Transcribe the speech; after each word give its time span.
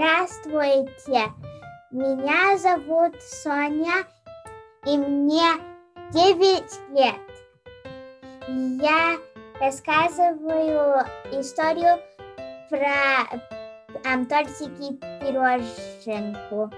Здравствуйте, 0.00 1.30
меня 1.90 2.56
зовут 2.56 3.20
Соня, 3.20 4.06
и 4.86 4.96
мне 4.96 5.60
9 6.10 6.96
лет. 6.96 7.20
Я 8.82 9.18
рассказываю 9.60 11.04
историю 11.32 12.00
про 12.70 13.28
um, 14.06 14.24
тортики 14.24 14.96
пироженку. 15.20 16.70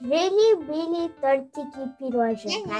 Жили-были 0.00 1.08
тортики 1.20 1.86
пироженка. 1.98 2.76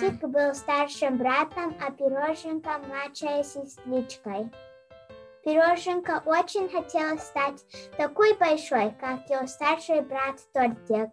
Тортик 0.00 0.26
был 0.26 0.54
старшим 0.54 1.18
братом, 1.18 1.76
а 1.86 1.90
пироженка 1.90 2.78
младшей 2.78 3.44
сестричкой. 3.44 4.50
Пироженка 5.44 6.22
очень 6.26 6.68
хотела 6.68 7.16
стать 7.16 7.64
такой 7.96 8.34
большой, 8.34 8.94
как 9.00 9.28
ее 9.30 9.46
старший 9.48 10.02
брат 10.02 10.36
Тортик. 10.52 11.10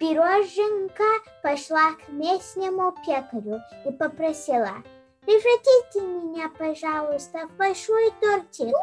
Пироженка 0.00 1.04
пошла 1.42 1.92
к 1.92 2.08
местному 2.08 2.92
пекарю 3.04 3.60
и 3.84 3.92
попросила, 3.92 4.82
«Превратите 5.20 6.00
меня, 6.00 6.48
пожалуйста, 6.56 7.46
в 7.46 7.56
большой 7.58 8.10
тортик». 8.18 8.74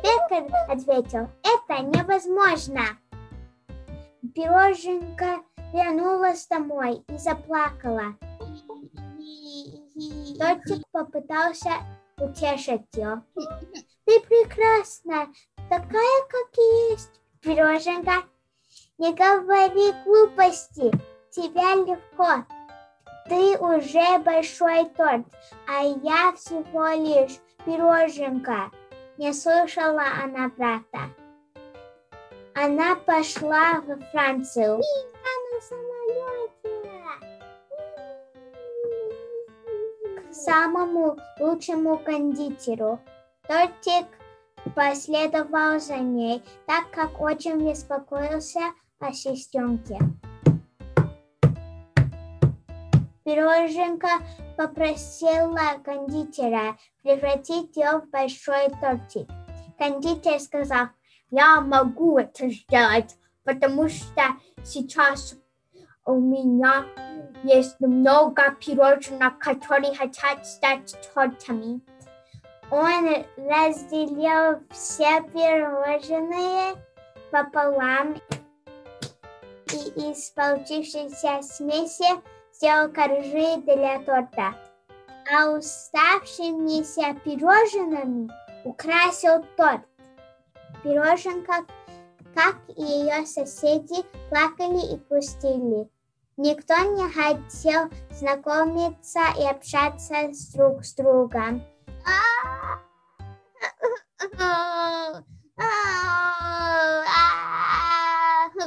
Пекарь 0.00 0.48
ответил, 0.68 1.28
«Это 1.42 1.82
невозможно». 1.82 2.82
Пироженка 4.32 5.40
вернулась 5.72 6.46
домой 6.46 7.02
и 7.08 7.18
заплакала. 7.18 8.14
Тортик 10.38 10.86
попытался 10.92 11.70
утешить 12.18 12.86
ее. 12.94 13.22
Ты 14.04 14.20
прекрасна, 14.20 15.28
такая, 15.68 16.22
как 16.28 16.56
есть. 16.90 17.20
Пироженка, 17.40 18.24
не 18.98 19.12
говори 19.12 19.92
глупости, 20.04 20.90
тебя 21.30 21.74
легко. 21.74 22.46
Ты 23.28 23.58
уже 23.58 24.18
большой 24.20 24.84
торт, 24.90 25.26
а 25.66 25.82
я 25.82 26.32
всего 26.36 26.88
лишь 26.88 27.38
пироженка. 27.64 28.70
Не 29.16 29.32
слышала 29.32 30.02
она 30.22 30.50
брата. 30.56 31.10
Она 32.54 32.94
пошла 32.96 33.80
во 33.80 33.96
Францию. 34.12 34.80
Самому 40.34 41.16
лучшему 41.38 41.98
кондитеру. 41.98 42.98
Тортик 43.46 44.06
последовал 44.74 45.78
за 45.78 45.98
ней, 45.98 46.42
так 46.66 46.90
как 46.90 47.20
очень 47.20 47.68
беспокоился 47.68 48.60
о 48.98 49.12
сестренке. 49.12 49.98
Пироженка 53.24 54.08
попросила 54.56 55.78
кондитера 55.82 56.76
превратить 57.02 57.74
ее 57.76 58.00
в 58.00 58.10
большой 58.10 58.68
тортик. 58.80 59.28
Кондитер 59.78 60.38
сказал, 60.40 60.88
я 61.30 61.60
могу 61.60 62.18
это 62.18 62.50
сделать, 62.50 63.16
потому 63.42 63.88
что 63.88 64.22
сейчас 64.62 65.36
у 66.06 66.14
меня 66.20 66.84
есть 67.42 67.80
много 67.80 68.54
пирожных, 68.60 69.38
которые 69.38 69.94
хотят 69.94 70.46
стать 70.46 70.94
тортами. 71.14 71.80
Он 72.70 73.24
разделил 73.36 74.60
все 74.70 75.22
пирожные 75.32 76.76
пополам 77.30 78.16
и 79.72 80.10
из 80.10 80.30
получившейся 80.30 81.42
смеси 81.42 82.08
сделал 82.52 82.90
коржи 82.90 83.60
для 83.62 84.00
торта. 84.00 84.54
А 85.32 85.50
уставшимися 85.50 87.14
пирожными 87.24 88.30
украсил 88.64 89.44
торт. 89.56 89.82
Пироженка, 90.82 91.64
как 92.34 92.56
и 92.76 92.82
ее 92.82 93.24
соседи, 93.26 94.04
плакали 94.28 94.94
и 94.94 95.00
грустили. 95.08 95.88
Никто 96.36 96.74
не 96.78 97.08
хотел 97.12 97.90
знакомиться 98.10 99.20
и 99.38 99.44
общаться 99.44 100.32
с 100.32 100.52
друг 100.52 100.84
с 100.84 100.94
другом. 100.94 101.62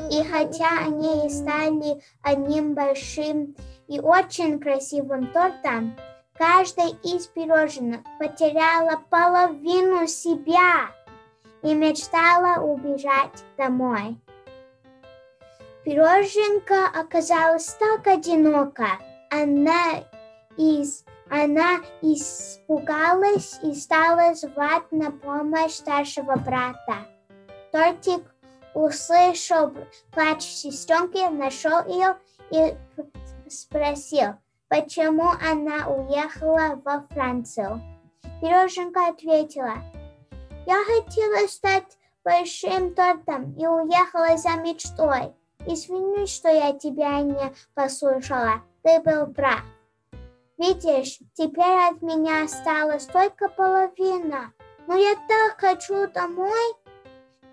И 0.10 0.24
хотя 0.24 0.70
они 0.86 1.28
и 1.28 1.30
стали 1.30 2.02
одним 2.24 2.74
большим 2.74 3.56
и 3.88 4.00
очень 4.00 4.60
красивым 4.60 5.28
тортом, 5.28 5.98
каждая 6.38 6.92
из 7.04 7.28
пирожных 7.28 8.00
потеряла 8.18 9.02
половину 9.10 10.08
себя 10.08 10.92
и 11.64 11.74
мечтала 11.74 12.62
убежать 12.62 13.44
домой. 13.58 14.18
Пироженка 15.88 16.88
оказалась 16.94 17.78
так 17.80 18.06
одинока. 18.08 19.00
Она 19.32 20.04
из 20.58 21.06
она 21.30 21.78
испугалась 22.02 23.58
и 23.64 23.74
стала 23.74 24.36
звать 24.36 24.92
на 24.92 25.12
помощь 25.12 25.76
старшего 25.76 26.36
брата. 26.36 27.08
Тортик 27.72 28.22
услышал 28.74 29.72
плач 30.12 30.42
сестренки, 30.42 31.26
нашел 31.30 31.86
ее 31.88 32.18
и 32.52 32.76
спросил, 33.50 34.34
почему 34.68 35.30
она 35.30 35.88
уехала 35.88 36.82
во 36.84 37.08
Францию. 37.12 37.82
Пироженка 38.42 39.08
ответила, 39.08 39.76
я 40.66 40.84
хотела 40.84 41.48
стать 41.48 41.98
большим 42.26 42.94
тортом 42.94 43.54
и 43.58 43.66
уехала 43.66 44.36
за 44.36 44.58
мечтой. 44.58 45.34
Извини, 45.70 46.26
что 46.28 46.48
я 46.48 46.72
тебя 46.72 47.20
не 47.20 47.54
послушала. 47.74 48.62
Ты 48.84 49.02
был 49.02 49.28
прав. 49.28 49.64
Видишь, 50.58 51.20
теперь 51.34 51.90
от 51.90 52.02
меня 52.02 52.46
осталась 52.46 53.06
только 53.06 53.50
половина. 53.50 54.54
Но 54.88 54.96
я 54.96 55.16
так 55.28 55.60
хочу 55.60 56.08
домой. 56.08 56.74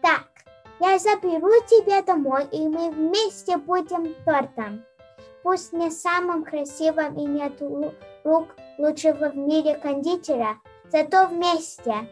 Так, 0.01 0.29
я 0.79 0.97
заберу 1.01 1.51
тебя 1.67 2.03
домой, 2.03 2.47
и 2.53 2.69
мы 2.69 2.93
вместе 2.93 3.57
будем 3.57 4.15
тортом. 4.25 4.85
Пусть 5.43 5.73
не 5.73 5.91
самым 5.91 6.45
красивым 6.45 7.17
и 7.19 7.25
нет 7.25 7.61
рук 8.23 8.47
лучшего 8.79 9.31
в 9.31 9.37
мире 9.37 9.75
кондитера, 9.75 10.61
зато 10.91 11.27
вместе. 11.27 12.09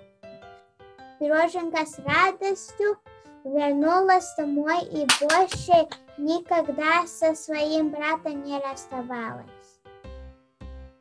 Пироженка 1.20 1.86
с 1.86 1.96
радостью 2.00 2.98
вернулась 3.44 4.34
домой 4.36 4.82
и 4.84 5.06
больше 5.20 5.88
никогда 6.18 7.06
со 7.06 7.34
своим 7.34 7.90
братом 7.90 8.42
не 8.44 8.58
расставалась. 8.60 9.61